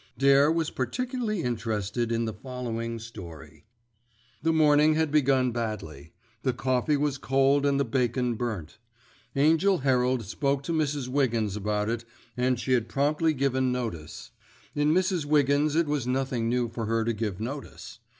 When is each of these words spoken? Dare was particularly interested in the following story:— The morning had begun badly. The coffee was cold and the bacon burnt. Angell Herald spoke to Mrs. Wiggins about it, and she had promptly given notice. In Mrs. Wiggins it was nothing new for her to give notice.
Dare 0.17 0.51
was 0.51 0.71
particularly 0.71 1.43
interested 1.43 2.11
in 2.11 2.25
the 2.25 2.33
following 2.33 2.97
story:— 2.97 3.65
The 4.41 4.51
morning 4.51 4.95
had 4.95 5.11
begun 5.11 5.51
badly. 5.51 6.11
The 6.41 6.53
coffee 6.53 6.97
was 6.97 7.19
cold 7.19 7.67
and 7.67 7.79
the 7.79 7.85
bacon 7.85 8.33
burnt. 8.33 8.79
Angell 9.35 9.77
Herald 9.83 10.25
spoke 10.25 10.63
to 10.63 10.73
Mrs. 10.73 11.07
Wiggins 11.07 11.55
about 11.55 11.87
it, 11.87 12.03
and 12.35 12.59
she 12.59 12.71
had 12.71 12.89
promptly 12.89 13.35
given 13.35 13.71
notice. 13.71 14.31
In 14.73 14.91
Mrs. 14.91 15.23
Wiggins 15.25 15.75
it 15.75 15.85
was 15.85 16.07
nothing 16.07 16.49
new 16.49 16.67
for 16.67 16.87
her 16.87 17.05
to 17.05 17.13
give 17.13 17.39
notice. 17.39 17.99